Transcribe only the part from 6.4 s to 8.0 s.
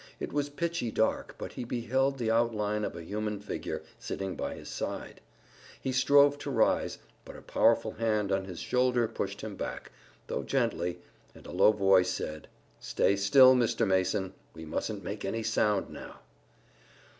rise, but a powerful